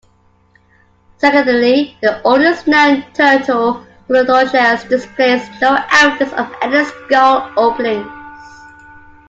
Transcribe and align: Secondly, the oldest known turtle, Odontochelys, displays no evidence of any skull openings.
Secondly, 1.19 1.95
the 2.01 2.23
oldest 2.23 2.65
known 2.65 3.03
turtle, 3.13 3.85
Odontochelys, 4.09 4.89
displays 4.89 5.47
no 5.61 5.77
evidence 5.91 6.33
of 6.33 6.51
any 6.63 6.83
skull 6.85 7.47
openings. 7.55 8.11